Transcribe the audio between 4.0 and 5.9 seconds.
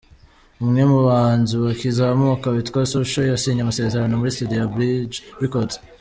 muri Studio ya Bridge Records.